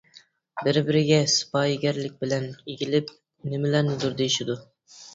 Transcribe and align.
بىر-بىرىگە 0.67 1.19
سىپايىگەرلىك 1.33 2.17
بىلەن 2.25 2.49
ئېگىلىپ 2.65 3.15
نېمىلەرنىدۇر 3.55 4.21
دېيىشىدۇ. 4.25 4.63